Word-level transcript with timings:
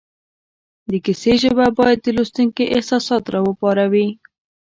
د 0.89 0.91
کیسې 1.05 1.33
ژبه 1.41 1.65
باید 1.79 1.99
د 2.03 2.07
لوستونکي 2.17 2.63
احساسات 2.75 3.23
را 3.33 3.39
وپاروي 3.47 4.07